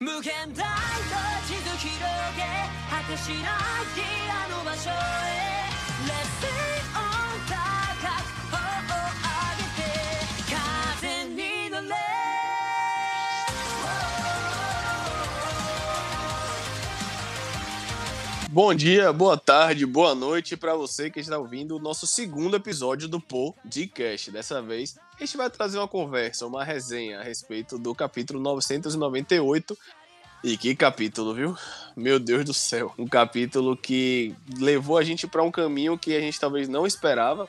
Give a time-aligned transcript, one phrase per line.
[0.00, 0.62] 無限大と
[1.48, 1.98] 地図広
[2.36, 2.42] げ
[2.88, 3.42] 果てしない
[4.30, 6.57] あの場所へ。
[18.60, 23.20] Bom dia, boa tarde, boa noite para você que está ouvindo o nosso segundo episódio do
[23.20, 24.32] Podcast.
[24.32, 29.78] Dessa vez, a gente vai trazer uma conversa, uma resenha a respeito do capítulo 998.
[30.42, 31.56] E que capítulo, viu?
[31.96, 32.92] Meu Deus do céu.
[32.98, 37.48] Um capítulo que levou a gente para um caminho que a gente talvez não esperava,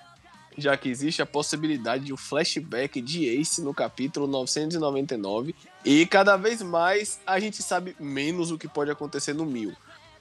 [0.56, 5.56] já que existe a possibilidade de um flashback de Ace no capítulo 999.
[5.84, 9.76] E cada vez mais a gente sabe menos o que pode acontecer no mil.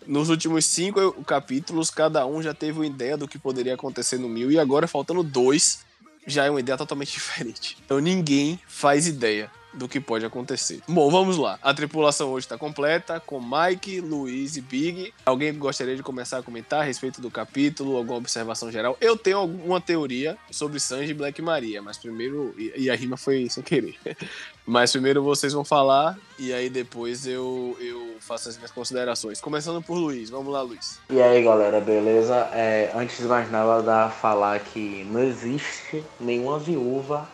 [0.06, 4.28] Nos últimos cinco capítulos, cada um já teve uma ideia do que poderia acontecer no
[4.28, 5.80] mil, e agora, faltando dois,
[6.26, 7.76] já é uma ideia totalmente diferente.
[7.84, 10.80] Então ninguém faz ideia do que pode acontecer.
[10.88, 11.58] Bom, vamos lá.
[11.62, 15.12] A tripulação hoje está completa, com Mike, Luiz e Big.
[15.26, 18.96] Alguém gostaria de começar a comentar a respeito do capítulo, alguma observação geral?
[19.00, 22.54] Eu tenho alguma teoria sobre Sanji e Black Maria, mas primeiro.
[22.58, 23.96] E a rima foi sem querer.
[24.68, 29.40] Mas primeiro vocês vão falar e aí depois eu, eu faço as minhas considerações.
[29.40, 30.28] Começando por Luiz.
[30.28, 31.00] Vamos lá, Luiz.
[31.08, 32.34] E aí, galera, beleza?
[32.52, 37.26] É, antes de mais nada, falar que não existe nenhuma viúva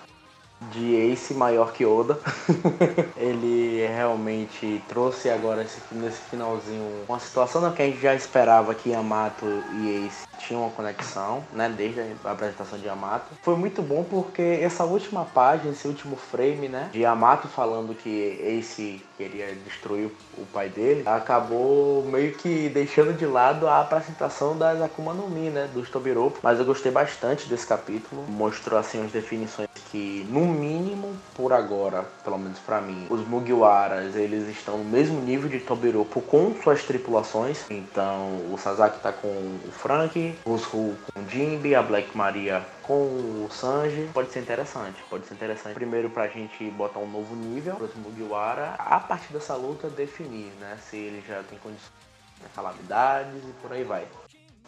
[0.70, 2.19] de Ace maior que Oda.
[3.17, 8.91] ele realmente trouxe agora esse, nesse finalzinho uma situação que a gente já esperava que
[8.91, 9.47] Yamato
[9.81, 13.27] e Ace tinham uma conexão, né, desde a apresentação de Yamato.
[13.43, 18.39] Foi muito bom porque essa última página, esse último frame, né, de Yamato falando que
[18.43, 24.81] Ace queria destruir o pai dele, acabou meio que deixando de lado a apresentação das
[24.83, 26.41] Akuma no Mi, né, dos Tobiropo.
[26.43, 32.05] Mas eu gostei bastante desse capítulo, mostrou assim as definições que no mínimo por agora,
[32.22, 36.83] pelo menos para mim, os Mugiwaras, eles estão no mesmo nível de Tobiropo com suas
[36.84, 37.64] tripulações.
[37.70, 42.94] Então, o Sasaki tá com o Frank, o Ru com o a Black Maria com
[42.94, 44.09] o Sanji.
[44.12, 45.75] Pode ser interessante, pode ser interessante.
[45.75, 50.53] Primeiro pra gente botar um novo nível para os Mugiwara, a partir dessa luta definir,
[50.60, 51.93] né, se ele já tem condições
[52.41, 54.06] de calamidades e por aí vai.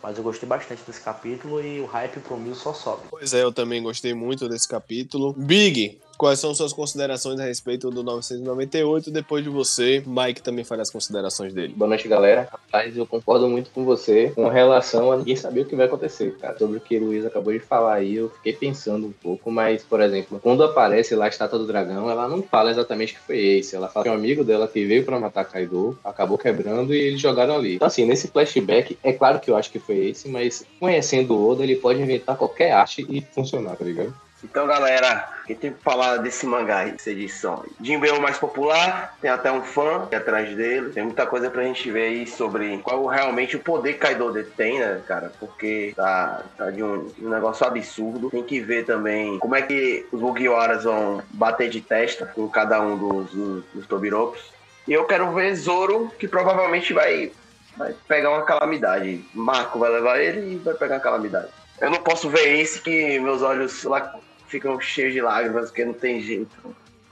[0.03, 3.03] Mas eu gostei bastante desse capítulo e o hype pro Mil só sobe.
[3.11, 5.33] Pois é, eu também gostei muito desse capítulo.
[5.33, 9.11] Big, Quais são suas considerações a respeito do 998?
[9.11, 11.75] Depois de você, Mike também fará as considerações dele.
[11.77, 12.49] Boa noite, galera.
[12.51, 16.35] Rapaz, eu concordo muito com você com relação a ninguém saber o que vai acontecer,
[16.39, 16.59] cara.
[16.59, 19.85] Sobre o que o Luiz acabou de falar aí, eu fiquei pensando um pouco, mas,
[19.85, 23.39] por exemplo, quando aparece lá a estátua do dragão, ela não fala exatamente que foi
[23.39, 23.77] esse.
[23.77, 26.99] Ela fala que é um amigo dela que veio para matar Kaido, acabou quebrando e
[26.99, 27.75] eles jogaram ali.
[27.75, 31.51] Então, assim, nesse flashback, é claro que eu acho que foi esse, mas conhecendo o
[31.51, 34.15] Oda, ele pode inventar qualquer arte e funcionar, tá ligado?
[34.45, 37.65] Então, galera, que tem que falar desse mangá, dessa edição?
[37.81, 40.91] Jinbe é o mais popular, tem até um fã atrás dele.
[40.91, 44.79] Tem muita coisa pra gente ver aí sobre qual realmente o poder que Kaido tem,
[44.79, 45.33] né, cara?
[45.41, 48.31] Porque tá, tá de um, um, negócio absurdo.
[48.31, 52.81] Tem que ver também como é que os Mugiwaras vão bater de testa com cada
[52.81, 54.53] um dos, dos, dos Tobiropos.
[54.87, 57.33] E eu quero ver Zoro, que provavelmente vai,
[57.77, 59.25] vai pegar uma calamidade.
[59.35, 61.49] Marco vai levar ele e vai pegar uma calamidade.
[61.81, 65.93] Eu não posso ver esse que meus olhos lá ficam cheios de lágrimas, porque não
[65.93, 66.57] tem jeito.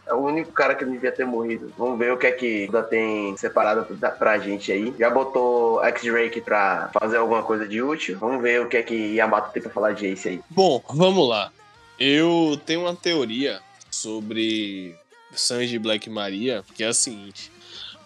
[0.06, 1.72] É o único cara que devia ter morrido.
[1.78, 4.94] Vamos ver o que é que ainda tem separado pra, pra gente aí.
[4.98, 8.18] Já botou X-Drake pra fazer alguma coisa de útil.
[8.18, 10.40] Vamos ver o que é que Yamato tem pra falar de Ace aí.
[10.50, 11.50] Bom, vamos lá.
[11.98, 13.60] Eu tenho uma teoria
[13.90, 14.94] sobre
[15.32, 17.50] Sanji Black Maria, que é a seguinte.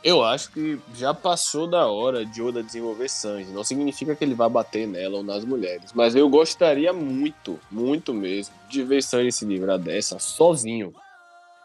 [0.02, 3.50] Eu acho que já passou da hora de Oda desenvolver Sanji.
[3.50, 5.92] Não significa que ele vá bater nela ou nas mulheres.
[5.92, 10.94] Mas eu gostaria muito, muito mesmo, de ver Sanji se livrar dessa sozinho.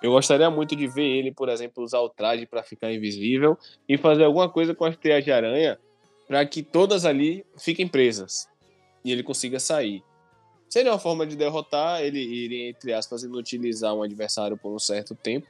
[0.02, 3.58] Eu gostaria muito de ver ele, por exemplo, usar o traje para ficar invisível
[3.88, 5.80] e fazer alguma coisa com as teias de aranha
[6.28, 8.50] para que todas ali fiquem presas
[9.06, 10.04] e ele consiga sair.
[10.68, 15.14] Seria uma forma de derrotar, ele iria, entre aspas, inutilizar um adversário por um certo
[15.14, 15.48] tempo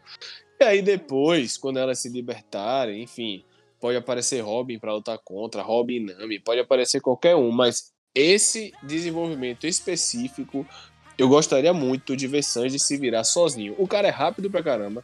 [0.60, 3.44] e aí depois, quando elas se libertarem, enfim,
[3.80, 9.66] pode aparecer Robin para lutar contra, Robin Nami, pode aparecer qualquer um, mas esse desenvolvimento
[9.66, 10.66] específico
[11.18, 13.76] eu gostaria muito de ver Sanji se virar sozinho.
[13.78, 15.04] O cara é rápido pra caramba.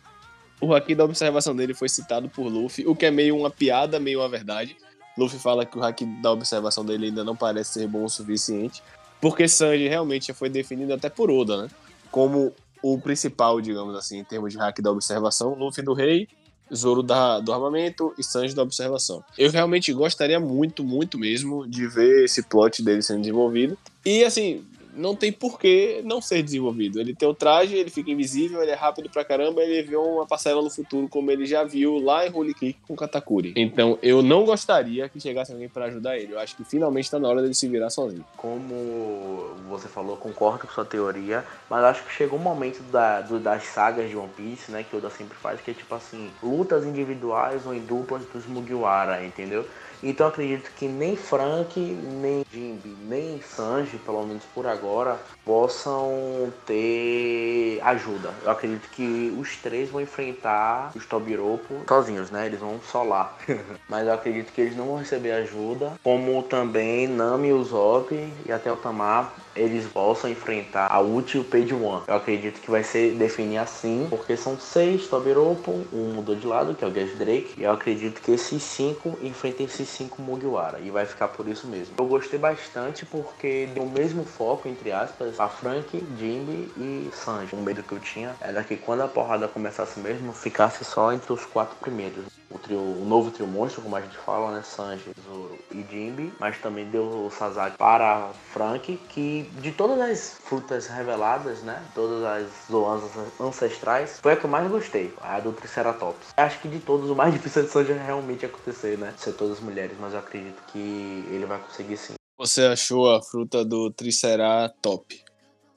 [0.62, 4.00] O haki da observação dele foi citado por Luffy, o que é meio uma piada,
[4.00, 4.76] meio uma verdade.
[5.18, 8.84] Luffy fala que o haki da observação dele ainda não parece ser bom o suficiente,
[9.22, 11.70] porque Sanji realmente foi definido até por Oda, né?
[12.12, 16.28] Como o principal, digamos assim, em termos de hack da observação, Luffy do Rei,
[16.74, 19.24] Zoro da, do armamento e Sanji da observação.
[19.38, 23.78] Eu realmente gostaria muito, muito mesmo de ver esse plot dele sendo desenvolvido.
[24.06, 24.64] E assim,
[25.00, 27.00] não tem por que não ser desenvolvido.
[27.00, 30.26] Ele tem o traje, ele fica invisível, ele é rápido pra caramba, ele vê uma
[30.28, 33.54] parcela no futuro, como ele já viu lá em Holy Kick com Katakuri.
[33.56, 36.34] Então eu não gostaria que chegasse alguém pra ajudar ele.
[36.34, 38.26] Eu acho que finalmente tá na hora dele se virar sozinho.
[38.38, 43.40] Como você falou, concordo com sua teoria, mas acho que chegou um momento da, do-
[43.40, 46.30] das sagas de One Piece, né, que o Oda sempre faz, que é tipo assim,
[46.44, 49.66] lutas individuais ou em duplas dos Mugiwara, entendeu?
[50.02, 55.20] Então acredito que nem Frank, nem Jimby, nem Sanji, pelo menos por agora,
[55.50, 58.32] possam ter ajuda.
[58.44, 62.46] Eu acredito que os três vão enfrentar os Tobiropo sozinhos, né?
[62.46, 63.36] Eles vão solar.
[63.90, 68.12] Mas eu acredito que eles não vão receber ajuda, como também Nami, Usopp
[68.46, 72.04] e até o Tamar, eles possam enfrentar a o Page One.
[72.08, 76.76] Eu acredito que vai ser definir assim, porque são seis Tobiropo, um mudou de lado,
[76.76, 80.80] que é o Gas Drake, e eu acredito que esses cinco enfrentem esses cinco Mugiwara,
[80.80, 81.96] e vai ficar por isso mesmo.
[81.98, 85.88] Eu gostei bastante porque deu o mesmo foco, entre aspas, a Frank,
[86.18, 87.56] Jimmy e Sanji.
[87.56, 91.32] O medo que eu tinha era que quando a porrada começasse mesmo, ficasse só entre
[91.32, 92.26] os quatro primeiros.
[92.52, 94.64] O, trio, o novo trio monstro, como a gente fala, né?
[94.64, 100.34] Sanji, Zoro e Jimby, mas também deu o Sasaki para Frank, que de todas as
[100.44, 101.82] frutas reveladas, né?
[101.96, 103.04] Todas as zoans
[103.40, 106.34] ancestrais, foi a que eu mais gostei, a do Triceratops.
[106.36, 109.14] Acho que de todos, o mais difícil de Sanji realmente acontecer, né?
[109.16, 112.14] Ser todas mulheres, mas eu acredito que ele vai conseguir sim.
[112.38, 115.29] Você achou a fruta do Triceratops?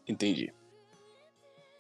[0.09, 0.53] Entendi.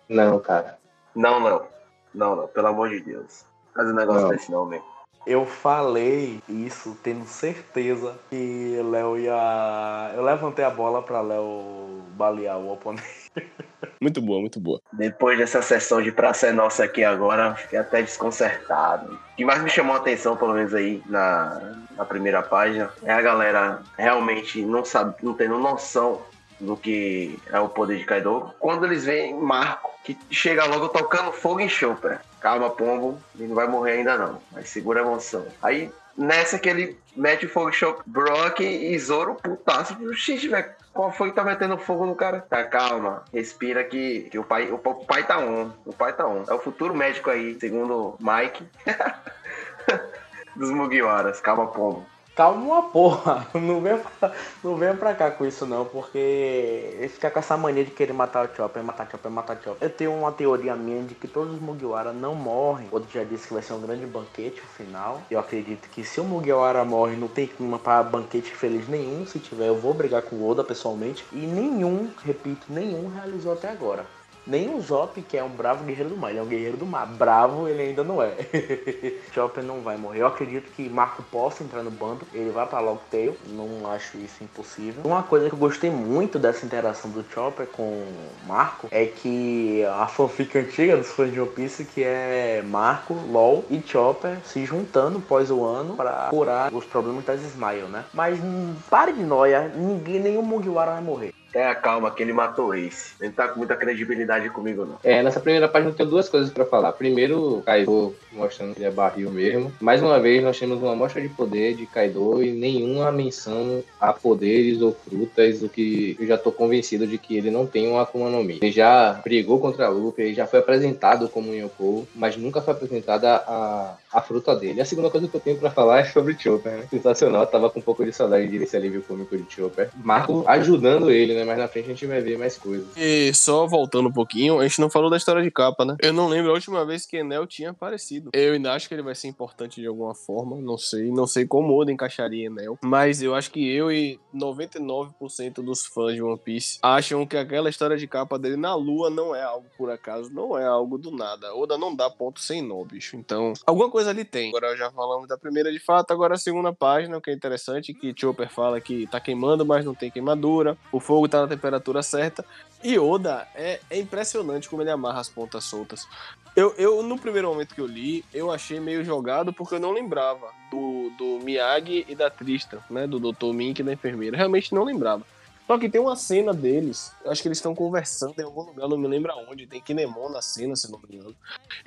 [0.08, 0.78] Não, cara.
[1.14, 1.66] Não, não.
[2.14, 2.48] Não, não.
[2.48, 3.44] Pelo amor de Deus.
[3.74, 4.28] Faz um negócio Não.
[4.28, 4.82] desse não, meu.
[5.24, 10.12] Eu falei isso tendo certeza que Léo ia.
[10.16, 13.30] Eu levantei a bola pra Léo balear o oponente.
[14.00, 14.80] Muito boa, muito boa.
[14.92, 19.14] Depois dessa sessão de Praça é Nossa aqui agora, fiquei até desconcertado.
[19.14, 23.12] O que mais me chamou a atenção, pelo menos aí na, na primeira página, é
[23.12, 26.20] a galera realmente não sabe, não tendo noção
[26.62, 28.55] do que é o poder de Kaido.
[28.59, 32.20] Quando eles veem Marco, que chega logo tocando fogo em Chopper.
[32.41, 34.41] Calma, pombo, ele não vai morrer ainda não.
[34.53, 35.47] Mas segura a emoção.
[35.62, 39.97] Aí, nessa que ele mete o fogo em Chopper, Brock e Zoro, putaço.
[40.14, 40.70] Xixi, velho.
[40.93, 42.41] Qual foi que tá metendo fogo no cara?
[42.49, 43.25] Tá, calma.
[43.32, 45.70] Respira que, que o, pai, o, o pai tá on.
[45.87, 46.44] O pai tá on.
[46.49, 48.65] É o futuro médico aí, segundo Mike.
[50.55, 51.41] Dos Mugiwaras.
[51.41, 52.06] Calma, pombo.
[52.34, 54.32] Calma uma porra, não venha, pra,
[54.64, 58.14] não venha pra cá com isso não, porque ele fica com essa mania de querer
[58.14, 59.87] matar o Chopper, matar o Chopper, matar o Chopper.
[59.87, 62.88] Eu tenho uma teoria minha de que todos os Mugiwara não morrem.
[62.90, 65.20] Outro já disse que vai ser um grande banquete o final.
[65.31, 69.26] Eu acredito que se o Mugiwara morre, não tem clima pra banquete feliz nenhum.
[69.26, 71.26] Se tiver, eu vou brigar com o Oda pessoalmente.
[71.32, 74.06] E nenhum, repito, nenhum realizou até agora.
[74.47, 76.87] Nem o Zop, que é um bravo guerreiro do mar, ele é um guerreiro do
[76.87, 77.06] mar.
[77.06, 78.37] Bravo ele ainda não é.
[79.33, 80.23] Chopper não vai morrer.
[80.23, 82.27] Eu acredito que Marco possa entrar no bando.
[82.35, 83.37] Ele vai pra Longtail.
[83.49, 85.03] Não acho isso impossível.
[85.05, 88.05] Uma coisa que eu gostei muito dessa interação do Chopper com
[88.47, 93.65] Marco é que a fanfic antiga dos fãs de One Piece, que é Marco, LOL
[93.71, 98.05] e Chopper se juntando pós o ano para curar os problemas das Smile, né?
[98.12, 101.35] Mas hum, pare de noia, ninguém, nenhum Mugiwara vai morrer.
[101.52, 103.12] Tenha calma que ele matou o Ace.
[103.20, 104.99] Ele não tá com muita credibilidade comigo, não.
[105.04, 106.93] É, nessa primeira página eu tenho duas coisas pra falar.
[106.93, 109.72] Primeiro, Kaido mostrando que ele é barril mesmo.
[109.81, 114.12] Mais uma vez, nós temos uma amostra de poder de Kaido e nenhuma menção a
[114.12, 118.02] poderes ou frutas, o que eu já tô convencido de que ele não tem uma
[118.02, 118.58] Akuma no Mi.
[118.62, 122.60] Ele já brigou contra a Luffy, ele já foi apresentado como um Yonkou, mas nunca
[122.60, 124.81] foi apresentada a, a fruta dele.
[124.81, 126.87] A segunda coisa que eu tenho pra falar é sobre Chopper, né?
[126.91, 129.91] Sensacional, tava com um pouco de saudade desse alívio cômico de Chopper.
[129.96, 131.44] Marco ajudando ele, né?
[131.44, 132.86] Mas na frente a gente vai ver mais coisas.
[132.96, 135.96] E só voltando um pouquinho, a gente não falou da história de capa, né?
[136.01, 138.31] Eu não lembro a última vez que Enel tinha aparecido.
[138.32, 141.10] Eu ainda acho que ele vai ser importante de alguma forma, não sei.
[141.10, 142.79] Não sei como Oda encaixaria Enel.
[142.82, 147.70] Mas eu acho que eu e 99% dos fãs de One Piece acham que aquela
[147.70, 151.10] história de capa dele na lua não é algo por acaso, não é algo do
[151.10, 151.55] nada.
[151.55, 153.17] Oda não dá ponto sem nó, bicho.
[153.17, 154.49] Então, alguma coisa ali tem.
[154.49, 157.94] Agora já falamos da primeira de fato, agora a segunda página, o que é interessante,
[157.94, 160.77] que Chopper fala que tá queimando, mas não tem queimadura.
[160.91, 162.44] O fogo tá na temperatura certa.
[162.82, 166.06] E Oda é, é impressionante como ele amarra as pontas soltas.
[166.55, 169.93] Eu, eu, no primeiro momento que eu li, eu achei meio jogado porque eu não
[169.93, 173.06] lembrava do, do Miyagi e da Trista, né?
[173.06, 173.53] Do Dr.
[173.55, 174.37] Mink e da enfermeira.
[174.37, 175.25] Realmente não lembrava.
[175.72, 178.98] Só que tem uma cena deles, acho que eles estão conversando em algum lugar, não
[178.98, 181.34] me lembro aonde, tem Kinemon na cena, se não me engano.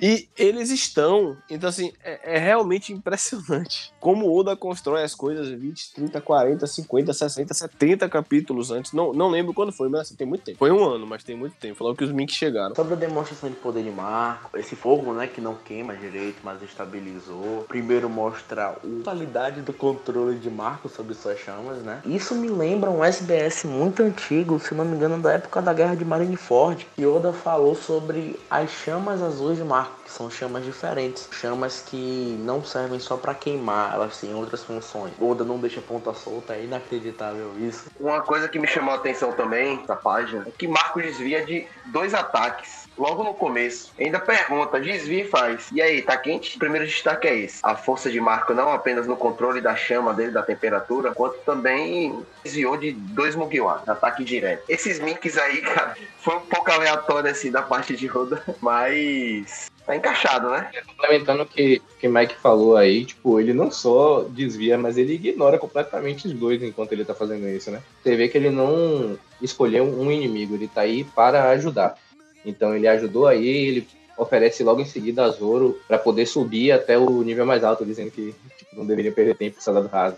[0.00, 5.94] E eles estão, então assim, é, é realmente impressionante como Oda constrói as coisas 20,
[5.94, 8.92] 30, 40, 50, 60, 70 capítulos antes.
[8.92, 10.58] Não, não lembro quando foi, mas assim, tem muito tempo.
[10.58, 11.76] Foi um ano, mas tem muito tempo.
[11.76, 12.74] Falou que os Minks chegaram.
[12.74, 16.60] Sobre a demonstração de poder de Marco, esse fogo, né, que não queima direito, mas
[16.60, 17.64] estabilizou.
[17.68, 22.02] Primeiro mostra a qualidade do controle de Marco sobre suas chamas, né?
[22.04, 25.94] Isso me lembra um SBS muito antigo, se não me engano, da época da Guerra
[25.94, 26.88] de Marineford.
[26.96, 31.28] E Oda falou sobre as chamas azuis de Marco, que são chamas diferentes.
[31.32, 35.12] Chamas que não servem só para queimar, elas têm outras funções.
[35.20, 37.90] Oda não deixa ponta solta, é inacreditável isso.
[37.98, 41.66] Uma coisa que me chamou a atenção também na página é que Marco desvia de
[41.86, 43.92] dois ataques logo no começo.
[43.98, 45.68] Ainda pergunta, desvia e faz.
[45.72, 46.56] E aí, tá quente?
[46.56, 47.58] O primeiro destaque é esse.
[47.62, 52.24] A força de Marco não apenas no controle da chama dele, da temperatura, quanto também
[52.44, 54.62] desviou de dois Mugiwara, ataque direto.
[54.68, 59.96] Esses minks aí, cara, foi um pouco aleatório assim da parte de Roda, mas tá
[59.96, 60.70] encaixado, né?
[60.86, 65.58] Complementando o que, que Mike falou aí, tipo, ele não só desvia, mas ele ignora
[65.58, 67.80] completamente os dois enquanto ele tá fazendo isso, né?
[68.02, 71.96] Você vê que ele não escolheu um inimigo, ele tá aí para ajudar.
[72.44, 73.88] Então ele ajudou aí, ele
[74.18, 78.10] oferece logo em seguida a Zoro para poder subir até o nível mais alto, dizendo
[78.10, 80.16] que tipo, não deveria perder tempo com o soldado raso.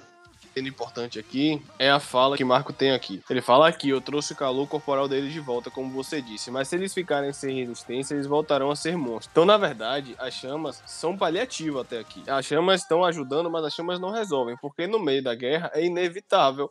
[0.67, 3.23] Importante aqui é a fala que Marco tem aqui.
[3.29, 6.69] Ele fala aqui: Eu trouxe o calor corporal deles de volta, como você disse, mas
[6.69, 9.29] se eles ficarem sem resistência, eles voltarão a ser monstros.
[9.31, 12.23] Então, na verdade, as chamas são paliativas até aqui.
[12.27, 15.85] As chamas estão ajudando, mas as chamas não resolvem, porque no meio da guerra é
[15.85, 16.71] inevitável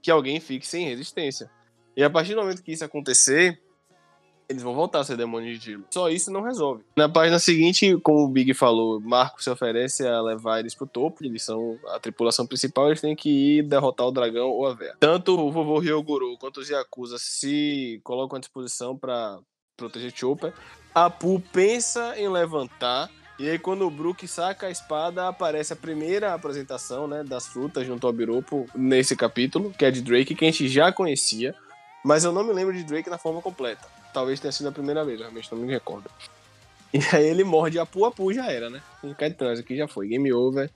[0.00, 1.50] que alguém fique sem resistência.
[1.96, 3.60] E a partir do momento que isso acontecer,
[4.48, 5.84] eles vão voltar a ser demônios de gelo.
[5.90, 6.82] Só isso não resolve.
[6.96, 11.22] Na página seguinte, como o Big falou, Marco se oferece a levar eles pro topo.
[11.22, 14.96] Eles são a tripulação principal, eles têm que ir derrotar o dragão ou a Vera.
[14.98, 19.38] Tanto o vovô Ryogoro quanto os Yakuza se colocam à disposição para
[19.76, 20.52] proteger Chopper.
[20.94, 23.10] A Pooh pensa em levantar.
[23.38, 27.86] E aí, quando o Brook saca a espada, aparece a primeira apresentação né, das frutas
[27.86, 31.54] junto ao Biropo nesse capítulo, que é de Drake, que a gente já conhecia.
[32.04, 33.97] Mas eu não me lembro de Drake na forma completa.
[34.12, 36.10] Talvez tenha sido a primeira vez, realmente não me recordo.
[36.92, 38.80] E aí ele morde a Apu, Apu já era, né?
[39.02, 40.08] Não cai de trânsito aqui, já foi.
[40.08, 40.70] Game over.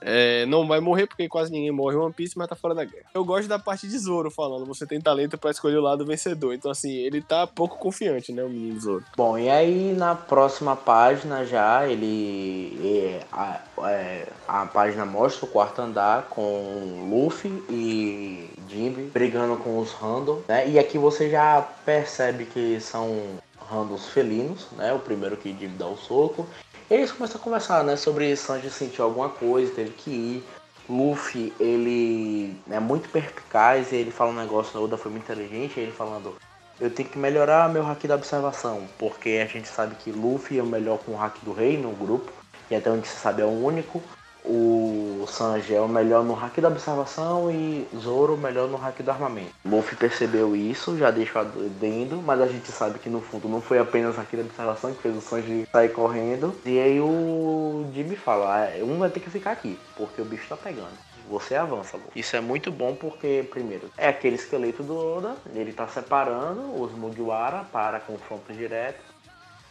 [0.00, 2.84] É, não vai morrer porque quase ninguém morre em One Piece, mas tá fora da
[2.84, 3.06] guerra.
[3.14, 6.54] Eu gosto da parte de Zoro falando, você tem talento para escolher o lado vencedor.
[6.54, 9.04] Então, assim, ele tá pouco confiante, né, o menino Zoro.
[9.16, 12.78] Bom, e aí na próxima página já, ele.
[12.82, 19.78] é, a, é, a página mostra o quarto andar com Luffy e Jimby brigando com
[19.78, 20.68] os Random, né?
[20.68, 23.38] E aqui você já percebe que são
[23.68, 24.92] Randos felinos, né?
[24.92, 26.46] O primeiro que Jimby dá o soco.
[26.90, 27.96] Eles começam a conversar, né?
[27.96, 30.44] Sobre Sanji sentiu alguma coisa, teve que ir.
[30.88, 35.90] Luffy, ele é muito perspicaz, ele fala um negócio, o Oda foi muito inteligente, ele
[35.90, 36.36] falando,
[36.80, 40.62] eu tenho que melhorar meu hack da observação, porque a gente sabe que Luffy é
[40.62, 42.30] o melhor com o hack do rei no grupo,
[42.70, 44.00] e até onde se sabe é o único.
[44.48, 49.10] O Sanji é o melhor no hack da observação e Zoro melhor no hack do
[49.10, 49.50] armamento.
[49.64, 53.78] Luffy percebeu isso, já deixou adendo, mas a gente sabe que no fundo não foi
[53.80, 56.54] apenas hack da observação que fez o Sanji sair correndo.
[56.64, 60.48] E aí o Jimmy fala, "Ah, um vai ter que ficar aqui, porque o bicho
[60.48, 60.96] tá pegando.
[61.28, 61.98] Você avança.
[62.14, 66.92] Isso é muito bom porque, primeiro, é aquele esqueleto do Oda, ele tá separando os
[66.92, 69.00] Mugiwara para confronto direto.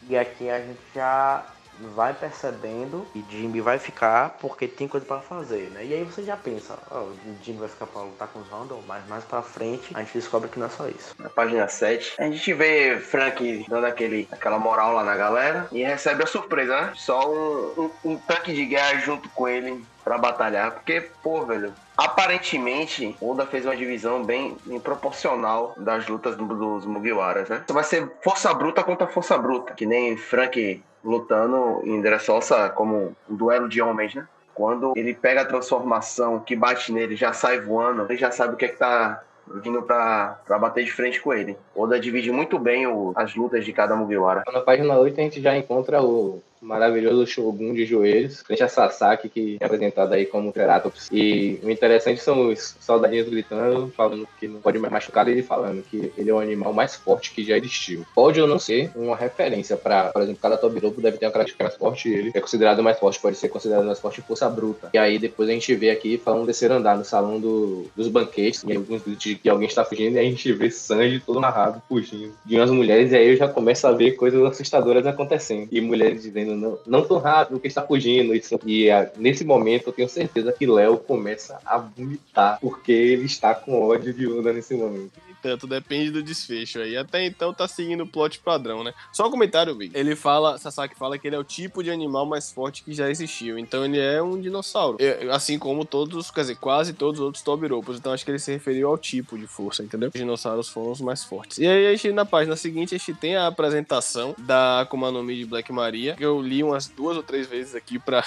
[0.09, 1.45] E aqui a gente já
[1.79, 5.85] vai percebendo e Jimmy vai ficar porque tem coisa pra fazer, né?
[5.85, 8.83] E aí você já pensa, ó, o Jimmy vai ficar pra lutar com os Randall,
[8.87, 11.13] mas mais pra frente a gente descobre que não é só isso.
[11.19, 15.83] Na página 7, a gente vê Frank dando aquele, aquela moral lá na galera e
[15.83, 16.91] recebe a surpresa, né?
[16.95, 20.71] Só um, um, um tanque de guerra junto com ele pra batalhar.
[20.71, 27.49] Porque, pô, velho, aparentemente Oda fez uma divisão bem, proporcional das lutas do- dos Mugiwaras,
[27.49, 27.63] né?
[27.69, 33.35] Vai ser força bruta contra força bruta, que nem Frank lutando em Dressrosa como um
[33.35, 34.27] duelo de homens, né?
[34.53, 38.57] Quando ele pega a transformação que bate nele, já sai voando, ele já sabe o
[38.57, 39.21] que é que tá
[39.61, 41.55] vindo pra, pra bater de frente com ele.
[41.75, 44.43] Oda divide muito bem o- as lutas de cada Mugiwara.
[44.51, 49.29] Na página 8 a gente já encontra o maravilhoso Shogun de joelhos, frente a Sasaki,
[49.29, 51.07] que é apresentado aí como Ceratops.
[51.11, 55.83] E o interessante são os soldadinhos gritando, falando que não pode mais machucar, ele falando
[55.83, 58.05] que ele é o animal mais forte que já existiu.
[58.13, 61.63] Pode ou não ser uma referência para, por exemplo, cada Tobiropo deve ter uma característica
[61.63, 64.89] mais forte, ele é considerado mais forte, pode ser considerado mais forte em força bruta.
[64.93, 68.63] E aí depois a gente vê aqui falando desse andar no salão do- dos banquetes,
[68.67, 72.33] e alguns de que alguém está fugindo, e a gente vê Sanji todo narrado fugindo
[72.43, 75.67] de umas mulheres, e aí eu já começo a ver coisas assustadoras acontecendo.
[75.71, 78.33] E mulheres dizendo, não, não tão rápido que está fugindo.
[78.33, 78.59] Isso.
[78.65, 83.53] E ah, nesse momento eu tenho certeza que Léo começa a vomitar, porque ele está
[83.53, 85.13] com ódio de Oda nesse momento.
[85.45, 86.97] Tanto depende do desfecho aí.
[86.97, 88.95] Até então tá seguindo o plot padrão, né?
[89.13, 89.95] Só um comentário, Big.
[89.95, 93.11] Ele fala, Sasaki fala que ele é o tipo de animal mais forte que já
[93.11, 93.59] existiu.
[93.59, 94.97] Então ele é um dinossauro.
[94.99, 97.97] É, Assim como todos, quer dizer, quase todos os outros Tobiropos.
[97.97, 100.09] Então acho que ele se referiu ao tipo de força, entendeu?
[100.11, 101.59] Os dinossauros foram os mais fortes.
[101.59, 105.21] E aí a gente, na página seguinte, a gente tem a apresentação da Akuma no
[105.21, 108.25] Mi de Black Maria, que eu li umas duas ou três vezes aqui pra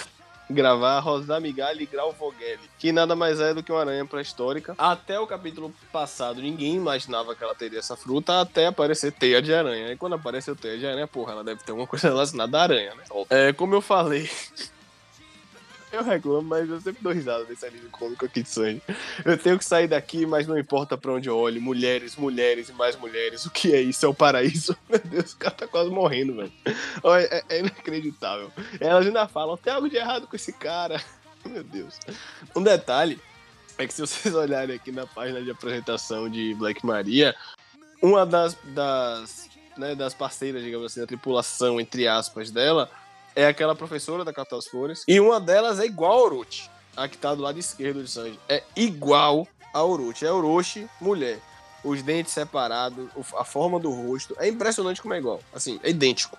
[0.50, 4.74] gravar Rosamigalli e Grau Vogelli, que nada mais é do que uma aranha pré-histórica.
[4.78, 9.52] Até o capítulo passado, ninguém imaginava que ela teria essa fruta, até aparecer teia de
[9.52, 9.92] aranha.
[9.92, 12.94] E quando apareceu teia de aranha, porra, ela deve ter alguma coisa relacionada à aranha,
[12.94, 13.04] né?
[13.30, 14.28] É, como eu falei,
[15.92, 18.82] eu reclamo, mas eu sempre dou risada desse anime cômico aqui de sangue.
[19.24, 21.60] Eu tenho que sair daqui, mas não importa pra onde eu olho.
[21.60, 23.46] Mulheres, mulheres e mais mulheres.
[23.46, 24.04] O que é isso?
[24.04, 24.76] É o paraíso?
[24.88, 26.52] Meu Deus, o cara tá quase morrendo, velho.
[27.04, 28.50] É, é inacreditável.
[28.80, 31.02] Elas ainda falam, tem algo de errado com esse cara.
[31.44, 31.98] Meu Deus.
[32.54, 33.20] Um detalhe
[33.78, 37.34] é que se vocês olharem aqui na página de apresentação de Black Maria,
[38.02, 42.90] uma das, das, né, das parceiras, digamos assim, da tripulação, entre aspas, dela,
[43.38, 45.04] é aquela professora da Capital das Flores.
[45.06, 46.68] E uma delas é igual a Orochi.
[46.96, 48.36] A que tá do lado esquerdo de Sanji.
[48.48, 50.26] É igual a Orochi.
[50.26, 51.38] É Orochi, mulher.
[51.84, 54.34] Os dentes separados, a forma do rosto.
[54.40, 55.38] É impressionante como é igual.
[55.54, 56.36] Assim, é idêntico.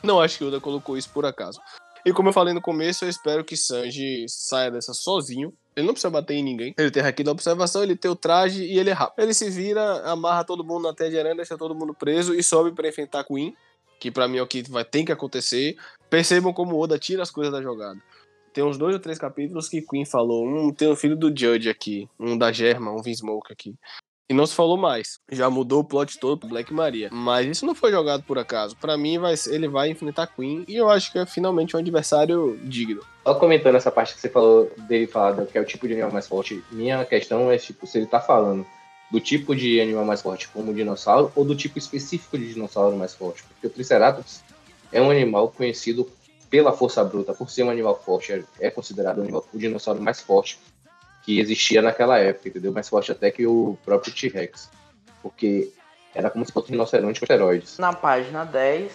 [0.00, 1.60] Não acho que o Oda colocou isso por acaso.
[2.06, 5.52] E como eu falei no começo, eu espero que Sanji saia dessa sozinho.
[5.74, 6.72] Ele não precisa bater em ninguém.
[6.78, 9.24] Ele tem aqui da observação, ele tem o traje e ele é rápido.
[9.24, 12.44] Ele se vira, amarra todo mundo na teia de aranha, deixa todo mundo preso e
[12.44, 13.56] sobe pra enfrentar a Queen.
[13.98, 15.76] Que pra mim é o que vai ter que acontecer.
[16.08, 18.00] Percebam como Oda tira as coisas da jogada.
[18.52, 20.46] Tem uns dois ou três capítulos que Queen falou.
[20.46, 23.74] Um tem o filho do Judge aqui, um da Germa, um Vinsmoke aqui.
[24.30, 25.18] E não se falou mais.
[25.30, 27.08] Já mudou o plot todo pro Black Maria.
[27.10, 28.76] Mas isso não foi jogado por acaso.
[28.76, 30.64] Pra mim, vai, ele vai enfrentar Queen.
[30.68, 33.00] E eu acho que é finalmente um adversário digno.
[33.26, 36.12] Só comentando essa parte que você falou dele falar que é o tipo de animal
[36.12, 38.66] mais forte, minha questão é tipo, se ele tá falando
[39.10, 42.96] do tipo de animal mais forte como o dinossauro ou do tipo específico de dinossauro
[42.96, 43.42] mais forte.
[43.44, 44.42] Porque o Triceratops
[44.92, 46.10] é um animal conhecido
[46.50, 50.00] pela força bruta, por ser um animal forte, é- é considerado o animal- o dinossauro
[50.00, 50.58] mais forte
[51.24, 52.72] que existia naquela época, entendeu?
[52.72, 54.70] Mais forte até que o próprio T-Rex.
[55.22, 55.70] Porque
[56.14, 57.78] era como se fosse um rinoceronte com esteroides.
[57.78, 58.92] Na página 10,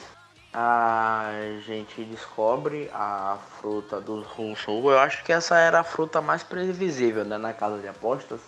[0.52, 1.32] a
[1.66, 4.90] gente descobre a fruta do Runsou.
[4.92, 8.40] Eu acho que essa era a fruta mais previsível né, na casa de apostas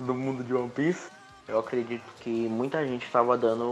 [0.00, 1.08] do mundo de One Piece.
[1.46, 3.64] Eu acredito que muita gente estava dando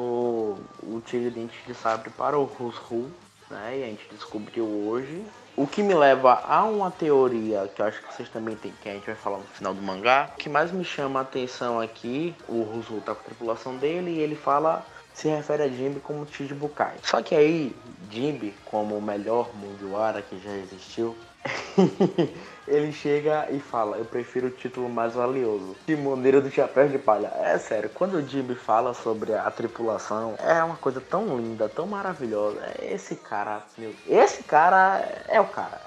[0.82, 3.11] o, Tigre Dente de Sabre para o Rusru,
[3.50, 3.78] né?
[3.78, 5.25] E a gente descobriu hoje.
[5.56, 8.88] O que me leva a uma teoria que eu acho que vocês também têm, que
[8.88, 10.30] a gente vai falar no final do mangá.
[10.35, 14.12] O que mais me chama a atenção aqui, o Rusru tá com a tripulação dele
[14.12, 14.85] e ele fala
[15.18, 16.94] se refere a Jimby como Chichibukai.
[17.03, 17.74] Só que aí,
[18.09, 21.16] Jimby, como o melhor Mugiwara que já existiu,
[22.66, 27.33] ele chega e fala, eu prefiro o título mais valioso, Timoneiro do Chapéu de Palha.
[27.42, 31.87] É sério, quando o Jimby fala sobre a tripulação, é uma coisa tão linda, tão
[31.87, 32.61] maravilhosa.
[32.81, 35.81] Esse cara, meu, esse cara é o cara.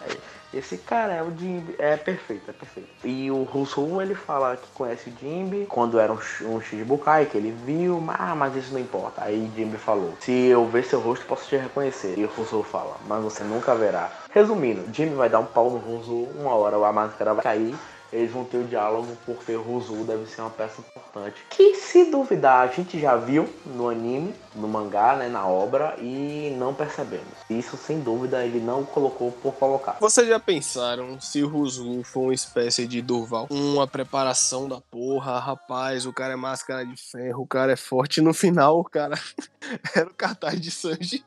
[0.53, 2.89] Esse cara é o Jimby, é perfeito, é perfeito.
[3.03, 7.37] E o Russo, ele fala que conhece o Jimby quando era um, um Shichibukai, que
[7.37, 9.23] ele viu, ah, mas isso não importa.
[9.23, 12.17] Aí Jimby falou, se eu ver seu rosto, posso te reconhecer.
[12.17, 14.11] E o Russo fala, mas você nunca verá.
[14.31, 17.75] Resumindo, Jimmy vai dar um pau no Russo, uma hora a máscara vai cair,
[18.11, 21.41] eles vão ter o diálogo, porque o Ruzu deve ser uma peça importante.
[21.49, 26.53] Que se duvidar, a gente já viu no anime, no mangá, né, na obra, e
[26.57, 27.33] não percebemos.
[27.49, 29.97] Isso, sem dúvida, ele não colocou por colocar.
[29.99, 33.47] Vocês já pensaram se o Ruslu for uma espécie de Durval?
[33.49, 38.21] Uma preparação da porra, rapaz, o cara é máscara de ferro, o cara é forte.
[38.21, 39.17] No final, o cara
[39.95, 41.23] era o cartaz de Sanji.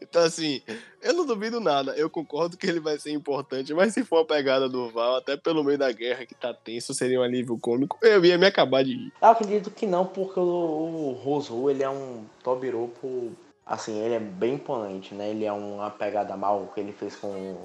[0.00, 0.62] Então, assim,
[1.02, 1.92] eu não duvido nada.
[1.96, 5.36] Eu concordo que ele vai ser importante, mas se for a pegada do Val, até
[5.36, 8.84] pelo meio da guerra que tá tenso, seria um alívio cômico, eu ia me acabar
[8.84, 9.12] de rir.
[9.20, 13.32] Eu acredito que não, porque o, Ruzu, ele é um Tobiropo,
[13.64, 15.30] assim, ele é bem imponente, né?
[15.30, 17.64] Ele é uma pegada mal que ele fez com o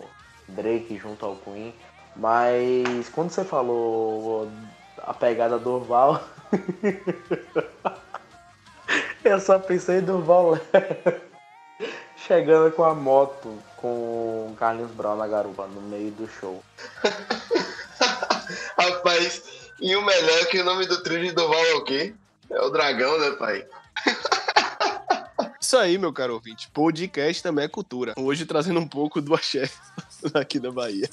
[0.50, 1.74] Drake junto ao Queen.
[2.16, 4.50] Mas quando você falou
[4.98, 6.22] a pegada do Val,
[9.24, 10.60] eu só pensei em Durval
[12.32, 13.90] chegando com a moto com
[14.52, 16.64] o Carlinhos Brown na garupa no meio do show.
[18.80, 19.44] Rapaz,
[19.82, 22.16] e o melhor é que o nome do trio de Doval é o quê?
[22.50, 23.66] É o dragão, né, pai?
[25.60, 26.70] Isso aí, meu caro ouvinte.
[26.70, 28.14] Podcast também é cultura.
[28.18, 29.70] Hoje trazendo um pouco do axé
[30.34, 31.10] aqui da Bahia.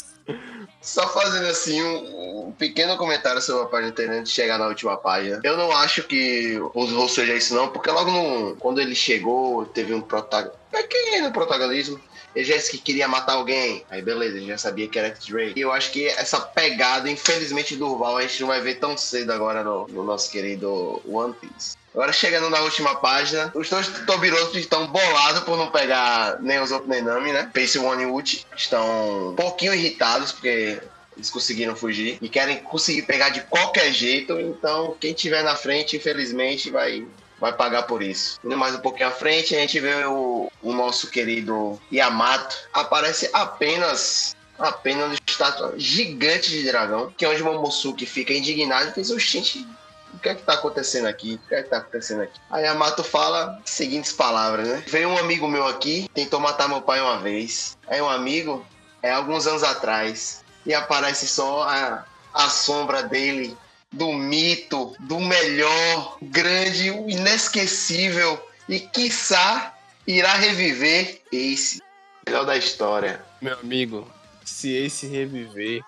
[0.80, 4.96] Só fazendo assim um, um pequeno comentário sobre a página antes de chegar na última
[4.96, 5.40] página.
[5.42, 9.64] Eu não acho que os Rose seja isso não, porque logo no, quando ele chegou,
[9.66, 10.00] teve um.
[10.00, 12.00] Pequeno protagonismo.
[12.34, 13.84] Ele já disse que queria matar alguém.
[13.90, 15.54] Aí beleza, ele já sabia que era Drake.
[15.56, 18.96] E eu acho que essa pegada, infelizmente, do Val, a gente não vai ver tão
[18.96, 21.76] cedo agora no, no nosso querido One Piece.
[21.98, 26.70] Agora chegando na última página, os dois Tobirosos estão bolados por não pegar nem os
[26.70, 27.50] outros nem Nami, né?
[27.52, 30.80] Pace e Uchi estão um pouquinho irritados porque
[31.16, 34.38] eles conseguiram fugir e querem conseguir pegar de qualquer jeito.
[34.38, 37.04] Então quem tiver na frente, infelizmente, vai
[37.40, 38.38] vai pagar por isso.
[38.44, 42.56] Indo mais um pouquinho à frente, a gente vê o, o nosso querido Yamato.
[42.72, 48.92] Aparece apenas apenas uma estátua gigante de dragão, que é onde Momosuke fica indignado e
[48.92, 49.66] fez o gente.
[50.14, 51.40] O que é que tá acontecendo aqui?
[51.44, 52.40] O que é que tá acontecendo aqui?
[52.50, 54.82] Aí Yamato fala as seguintes palavras, né?
[54.86, 57.76] Veio um amigo meu aqui, tentou matar meu pai uma vez.
[57.86, 58.64] Aí um amigo,
[59.02, 63.56] é alguns anos atrás, e aparece só a, a sombra dele,
[63.92, 69.74] do mito, do melhor, grande, inesquecível e quiçá
[70.06, 71.82] irá reviver Ace,
[72.26, 73.22] melhor da história.
[73.40, 74.10] Meu amigo,
[74.44, 75.82] se esse reviver,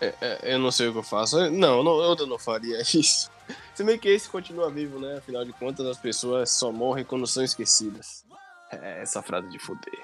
[0.00, 1.50] é, é, eu não sei o que eu faço.
[1.50, 3.30] Não, não, eu não faria isso.
[3.74, 5.18] Se bem que esse continua vivo, né?
[5.18, 8.24] Afinal de contas, as pessoas só morrem quando são esquecidas.
[8.70, 10.02] É essa frase de foder.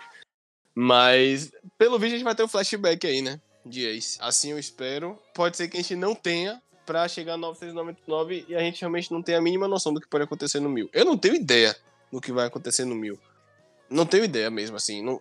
[0.75, 3.41] Mas, pelo vídeo, a gente vai ter um flashback aí, né?
[3.65, 4.19] De Ace.
[4.21, 5.19] Assim eu espero.
[5.35, 9.13] Pode ser que a gente não tenha pra chegar no 999 e a gente realmente
[9.13, 10.91] não tenha a mínima noção do que pode acontecer no 1000.
[10.93, 11.77] Eu não tenho ideia
[12.11, 13.19] do que vai acontecer no 1000.
[13.89, 15.03] Não tenho ideia mesmo, assim.
[15.03, 15.21] Não,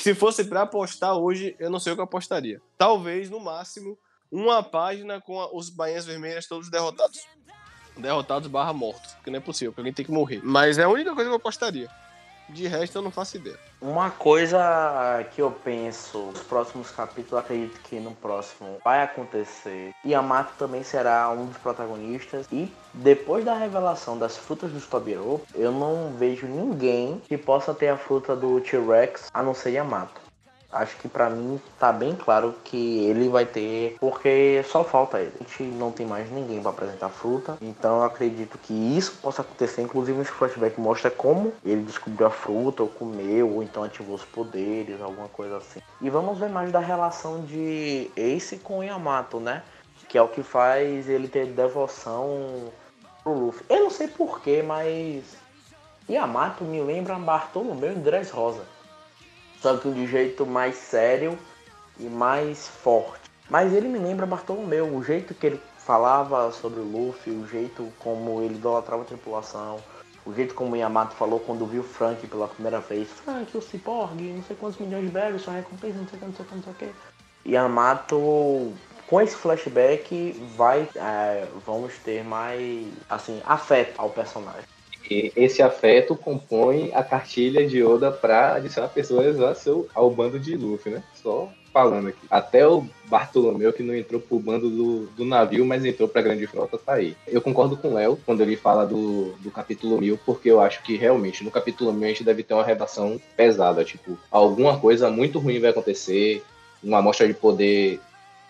[0.00, 2.60] se fosse pra apostar hoje, eu não sei o que eu apostaria.
[2.76, 3.98] Talvez, no máximo,
[4.30, 7.20] uma página com a- os bainhas vermelhas todos derrotados.
[7.96, 9.12] Derrotados barra mortos.
[9.14, 10.40] Porque não é possível, porque alguém tem que morrer.
[10.44, 11.88] Mas é a única coisa que eu apostaria.
[12.48, 13.58] De resto, eu não faço ideia.
[13.78, 14.58] Uma coisa
[15.34, 19.92] que eu penso, nos próximos capítulos, acredito que no próximo vai acontecer.
[20.06, 22.46] Yamato também será um dos protagonistas.
[22.50, 27.88] E depois da revelação das frutas do Tobiro, eu não vejo ninguém que possa ter
[27.88, 30.18] a fruta do T-Rex a não ser Yamato.
[30.70, 35.32] Acho que pra mim tá bem claro que ele vai ter, porque só falta ele.
[35.40, 39.40] A gente não tem mais ninguém pra apresentar fruta, então eu acredito que isso possa
[39.40, 39.80] acontecer.
[39.80, 44.24] Inclusive, esse flashback mostra como ele descobriu a fruta, ou comeu, ou então ativou os
[44.26, 45.80] poderes, alguma coisa assim.
[46.02, 49.62] E vamos ver mais da relação de Ace com Yamato, né?
[50.06, 52.70] Que é o que faz ele ter devoção
[53.24, 53.64] pro Luffy.
[53.70, 55.24] Eu não sei porquê, mas
[56.10, 58.77] Yamato me lembra Bartolomeu e Dressrosa
[59.60, 61.38] só que de jeito mais sério
[61.98, 63.28] e mais forte.
[63.50, 67.90] Mas ele me lembra Bartolomeu, o jeito que ele falava sobre o Luffy, o jeito
[67.98, 69.78] como ele idolatrava a tripulação,
[70.26, 73.08] o jeito como o Yamato falou quando viu Frank pela primeira vez.
[73.24, 76.26] Frank, o Cyborg, não sei quantos milhões de berries, sua recompensa, não sei o que,
[76.26, 77.50] não sei o que, não sei o que.
[77.50, 78.74] Yamato,
[79.06, 84.64] com esse flashback, vai, é, vamos ter mais, assim, afeto ao personagem.
[85.10, 90.38] E esse afeto compõe a cartilha de Oda para adicionar pessoas ao, seu, ao bando
[90.38, 91.02] de Luffy, né?
[91.14, 92.18] Só falando aqui.
[92.30, 96.46] Até o Bartolomeu, que não entrou pro bando do, do navio, mas entrou pra grande
[96.46, 97.16] frota, tá aí.
[97.26, 100.82] Eu concordo com o Léo quando ele fala do, do capítulo 1000, porque eu acho
[100.82, 103.84] que realmente no capítulo 1000 a gente deve ter uma redação pesada.
[103.84, 106.42] Tipo, alguma coisa muito ruim vai acontecer,
[106.82, 108.00] uma amostra de poder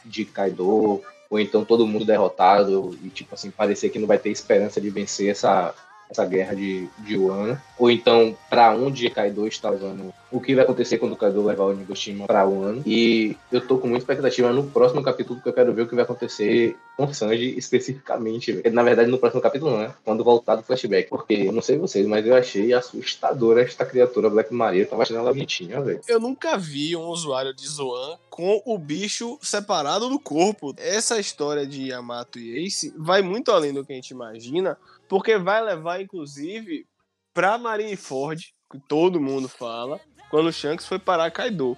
[0.05, 4.31] de Kaido, ou então todo mundo derrotado e, tipo assim, parecer que não vai ter
[4.31, 5.75] esperança de vencer essa,
[6.11, 7.61] essa guerra de, de Wano.
[7.79, 11.65] Ou então, para onde Kaido está levando, o que vai acontecer quando o Kaido levar
[11.65, 12.83] o Nigoshima para Wano.
[12.85, 15.95] E eu tô com muita expectativa no próximo capítulo, porque eu quero ver o que
[15.95, 18.53] vai acontecer com Sanji especificamente.
[18.53, 18.75] velho.
[18.75, 19.95] Na verdade, no próximo capítulo né?
[20.05, 21.09] Quando voltar do flashback.
[21.09, 24.83] Porque, eu não sei vocês, mas eu achei assustadora esta criatura Black Maria.
[24.83, 26.01] Eu tava achando ela bonitinha, velho.
[26.09, 30.75] Eu nunca vi um usuário de Zoan com o bicho separado do corpo.
[30.77, 34.77] Essa história de Yamato e Ace vai muito além do que a gente imagina,
[35.09, 36.87] porque vai levar, inclusive,
[37.33, 41.77] pra Marineford, que todo mundo fala, quando o Shanks foi parar Kaido.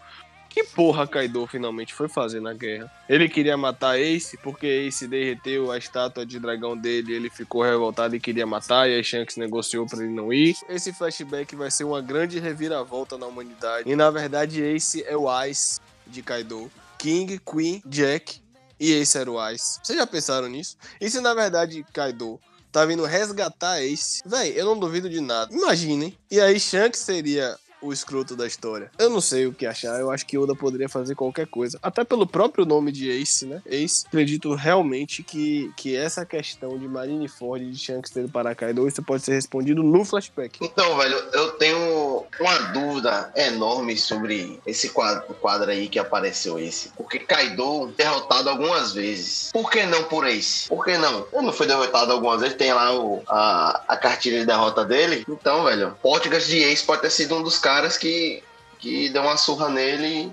[0.49, 2.91] Que porra Kaido finalmente foi fazer na guerra?
[3.09, 8.17] Ele queria matar Ace, porque Ace derreteu a estátua de dragão dele, ele ficou revoltado
[8.17, 10.57] e queria matar, e aí Shanks negociou pra ele não ir.
[10.69, 13.89] Esse flashback vai ser uma grande reviravolta na humanidade.
[13.89, 16.69] E na verdade, Ace é o Ice de Kaido.
[16.99, 18.43] King, Queen, Jack
[18.79, 19.79] e Ace era o Ice.
[19.83, 20.77] Vocês já pensaram nisso?
[21.01, 22.41] E se na verdade Kaido
[22.71, 24.21] tá vindo resgatar Ace?
[24.25, 25.53] Véi, eu não duvido de nada.
[25.55, 26.17] Imaginem.
[26.31, 28.91] E aí Shanks seria o escroto da história.
[28.99, 31.79] Eu não sei o que achar, eu acho que Oda poderia fazer qualquer coisa.
[31.83, 33.63] Até pelo próprio nome de Ace, né?
[33.67, 34.05] Ace.
[34.07, 39.03] Acredito realmente que, que essa questão de Marineford e de Shanks ter para Kaido, isso
[39.03, 40.59] pode ser respondido no flashback.
[40.63, 46.91] Então, velho, eu tenho uma dúvida enorme sobre esse quadro, quadro aí que apareceu esse.
[46.91, 49.51] Porque Kaido derrotado algumas vezes.
[49.53, 50.69] Por que não por Ace?
[50.69, 51.27] Por que não?
[51.33, 55.25] Ele não foi derrotado algumas vezes, tem lá o, a, a cartilha de derrota dele.
[55.29, 58.43] Então, velho, Portugas de Ace pode ter sido um dos caras que,
[58.79, 60.33] que deu uma surra nele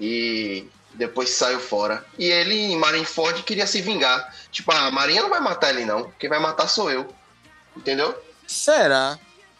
[0.00, 2.04] e depois saiu fora.
[2.18, 4.34] E ele, em Marineford, queria se vingar.
[4.50, 6.10] Tipo, a Marinha não vai matar ele, não.
[6.18, 7.12] Quem vai matar sou eu.
[7.76, 8.16] Entendeu?
[8.46, 9.18] Será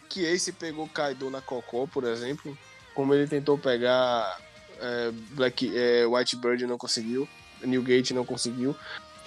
[0.09, 2.57] que Ace pegou Kaido na Cocô, por exemplo?
[2.93, 4.37] Como ele tentou pegar
[4.79, 7.27] é, Black, é, White Bird e não conseguiu,
[7.61, 8.75] Newgate não conseguiu.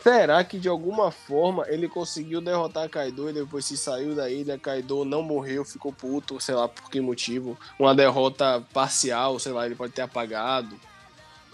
[0.03, 4.59] Será que de alguma forma ele conseguiu derrotar Kaido e depois se saiu da ilha,
[4.59, 7.57] Kaido não morreu, ficou puto, sei lá por que motivo.
[7.79, 10.77] Uma derrota parcial, sei lá, ele pode ter apagado.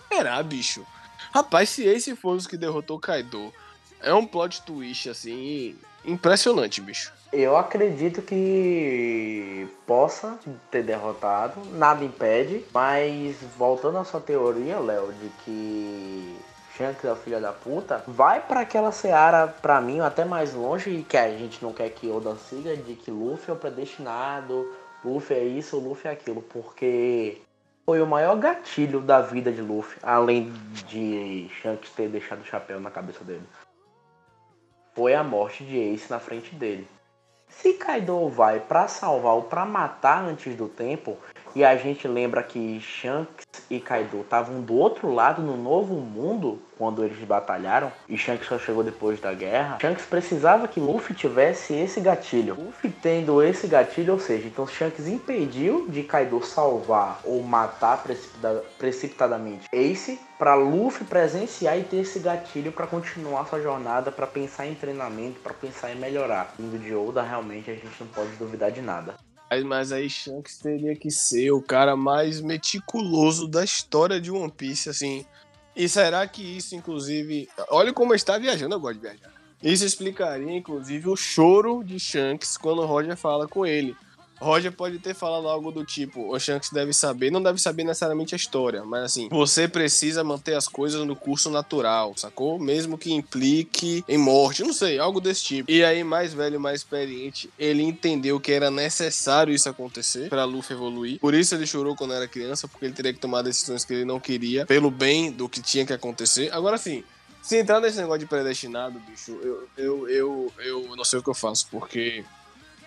[0.03, 0.87] esperar, bicho.
[1.31, 3.53] Rapaz, se esse for os que derrotou Kaido,
[4.01, 7.13] é um plot twist, assim, impressionante, bicho.
[7.31, 10.39] Eu acredito que possa
[10.71, 16.37] ter derrotado, nada impede, mas voltando à sua teoria, Léo, de que
[16.79, 21.05] Shanks é o filho da puta, vai para aquela seara, pra mim, até mais longe,
[21.09, 24.73] que a gente não quer que Oda siga, de que Luffy é o predestinado,
[25.05, 27.43] Luffy é isso, Luffy é aquilo, porque
[27.85, 30.53] foi o maior gatilho da vida de Luffy, além
[30.87, 33.43] de Shanks ter deixado o chapéu na cabeça dele.
[34.95, 36.87] Foi a morte de Ace na frente dele.
[37.49, 41.17] Se Kaido vai para salvar ou para matar antes do tempo,
[41.57, 46.68] e a gente lembra que Shanks e Kaido estavam do outro lado no novo mundo
[46.79, 51.75] quando eles batalharam, e Shanks só chegou depois da guerra, Shanks precisava que Luffy tivesse
[51.75, 52.55] esse gatilho.
[52.55, 58.63] Luffy tendo esse gatilho, ou seja, então Shanks impediu de Kaido salvar ou matar precipita
[58.79, 64.67] precipitadamente Ace para Luffy presenciar e ter esse gatilho para continuar sua jornada, para pensar
[64.67, 66.55] em treinamento, para pensar em melhorar.
[66.59, 69.17] Indo de Oda, realmente a gente não pode duvidar de nada.
[69.65, 74.91] Mas aí Shanks teria que ser o cara mais meticuloso da história de One Piece,
[74.91, 75.25] assim.
[75.79, 77.49] E será que isso, inclusive.
[77.71, 79.31] Olha como está viajando, gosto de viajar.
[79.63, 83.97] Isso explicaria, inclusive, o choro de Shanks quando Roger fala com ele.
[84.41, 88.35] Roger pode ter falado algo do tipo: o Shanks deve saber, não deve saber necessariamente
[88.35, 92.59] a história, mas assim, você precisa manter as coisas no curso natural, sacou?
[92.59, 95.71] Mesmo que implique em morte, não sei, algo desse tipo.
[95.71, 100.75] E aí, mais velho, mais experiente, ele entendeu que era necessário isso acontecer para Luffy
[100.75, 101.19] evoluir.
[101.19, 104.05] Por isso ele chorou quando era criança, porque ele teria que tomar decisões que ele
[104.05, 106.53] não queria, pelo bem do que tinha que acontecer.
[106.53, 107.03] Agora sim.
[107.41, 111.31] Se entrar nesse negócio de predestinado, bicho, eu, eu, eu, eu não sei o que
[111.31, 112.23] eu faço, porque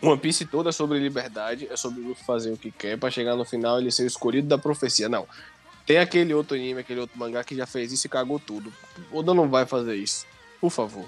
[0.01, 3.35] One Piece toda é sobre liberdade, é sobre Luffy fazer o que quer para chegar
[3.35, 5.07] no final ele ser o escolhido da profecia.
[5.07, 5.27] Não.
[5.85, 8.73] Tem aquele outro anime, aquele outro mangá que já fez isso e cagou tudo.
[9.11, 10.25] Oda não vai fazer isso.
[10.59, 11.05] Por favor.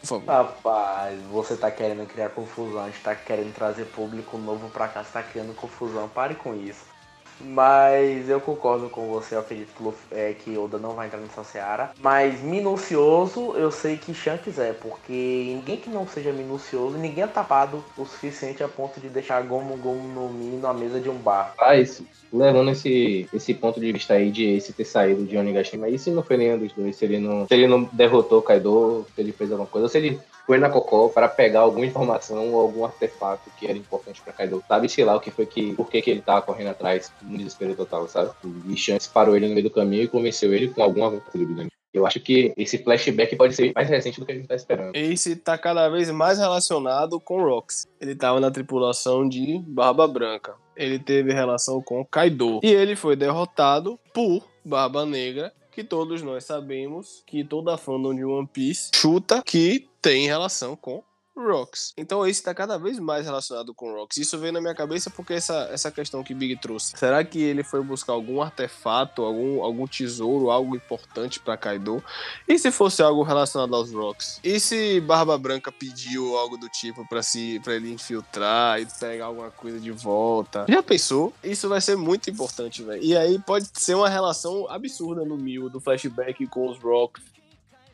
[0.00, 0.26] Por favor.
[0.26, 5.02] Rapaz, você tá querendo criar confusão, a gente tá querendo trazer público novo pra cá,
[5.02, 6.93] você tá criando confusão, pare com isso.
[7.40, 11.44] Mas eu concordo com você, eu acredito que, é, que Oda não vai entrar nessa
[11.44, 11.90] seara.
[12.00, 15.12] Mas minucioso, eu sei que Shanks é, porque
[15.54, 19.76] ninguém que não seja minucioso, ninguém é tapado o suficiente a ponto de deixar Gomu
[19.76, 21.54] Gomu no Mi na mesa de um bar.
[21.58, 22.06] Ah, isso.
[22.32, 26.10] Levando esse, esse ponto de vista aí de Ace ter saído de Onigashima, e se
[26.10, 26.96] não foi nenhum dos dois?
[26.96, 29.98] Se ele não, se ele não derrotou Kaido, se ele fez alguma coisa, ou se
[29.98, 34.32] ele foi na Cocó para pegar alguma informação ou algum artefato que era importante para
[34.32, 34.62] Kaido.
[34.68, 35.74] Sabe, sei lá, o que foi que.
[35.74, 38.30] Por que, que ele tava correndo atrás no desespero total, sabe?
[38.66, 41.66] E Shanks parou ele no meio do caminho e convenceu ele com alguma dúvida.
[41.92, 44.96] Eu acho que esse flashback pode ser mais recente do que a gente tá esperando.
[44.96, 47.86] Ace tá cada vez mais relacionado com Rox.
[48.00, 50.56] Ele tava na tripulação de Barba Branca.
[50.76, 52.58] Ele teve relação com Kaido.
[52.64, 58.24] E ele foi derrotado por Barba Negra que todos nós sabemos que toda fandom de
[58.24, 61.02] One Piece chuta que tem relação com
[61.36, 61.92] Rocks.
[61.96, 64.16] Então esse está cada vez mais relacionado com Rocks.
[64.18, 66.96] Isso veio na minha cabeça porque essa, essa questão que Big trouxe.
[66.96, 72.02] Será que ele foi buscar algum artefato, algum, algum tesouro, algo importante para Kaido?
[72.48, 74.40] E se fosse algo relacionado aos Rocks?
[74.42, 79.26] E se Barba Branca pediu algo do tipo para si, para ele infiltrar e pegar
[79.26, 80.66] alguma coisa de volta?
[80.68, 81.32] Já pensou?
[81.42, 83.02] Isso vai ser muito importante, velho.
[83.02, 87.22] E aí pode ser uma relação absurda no Mil do flashback com os Rocks,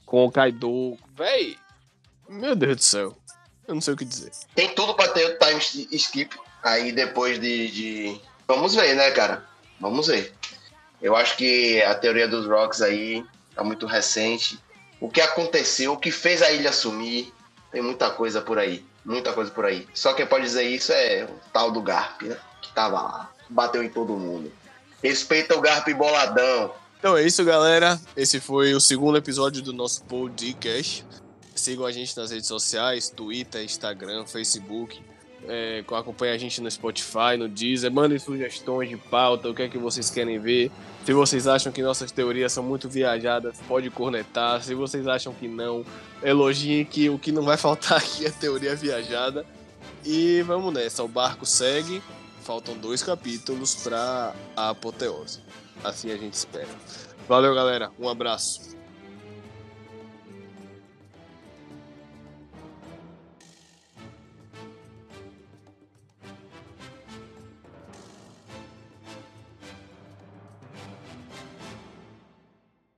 [0.05, 0.97] com o Kaido.
[1.17, 1.57] Véi,
[2.29, 3.20] meu Deus do céu.
[3.71, 4.33] Eu não sei o que dizer.
[4.53, 6.37] Tem tudo pra ter o time skip.
[6.61, 8.21] Aí depois de, de.
[8.49, 9.45] Vamos ver, né, cara?
[9.81, 10.35] Vamos ver.
[11.01, 14.59] Eu acho que a teoria dos Rocks aí tá muito recente.
[15.01, 17.33] O que aconteceu, o que fez a ilha sumir,
[17.71, 18.85] tem muita coisa por aí.
[19.05, 19.87] Muita coisa por aí.
[19.95, 22.37] Só quem pode dizer isso é o tal do Garp, né?
[22.61, 23.33] Que tava lá.
[23.49, 24.53] Bateu em todo mundo.
[25.01, 26.75] Respeita o Garp boladão.
[26.99, 27.99] Então é isso, galera.
[28.17, 31.07] Esse foi o segundo episódio do nosso podcast.
[31.61, 34.99] Sigam a gente nas redes sociais, Twitter, Instagram, Facebook.
[35.47, 37.93] É, acompanha a gente no Spotify, no Deezer.
[37.93, 40.71] Mandem sugestões de pauta, o que é que vocês querem ver.
[41.05, 44.63] Se vocês acham que nossas teorias são muito viajadas, pode cornetar.
[44.63, 45.85] Se vocês acham que não,
[46.23, 49.45] elogiem que o que não vai faltar aqui é teoria viajada.
[50.03, 52.03] E vamos nessa, o barco segue.
[52.43, 55.41] Faltam dois capítulos para a apoteose.
[55.85, 56.69] Assim a gente espera.
[57.29, 57.91] Valeu, galera.
[57.99, 58.80] Um abraço.